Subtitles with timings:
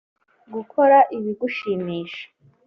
[0.53, 2.23] Gukora ibigushimisha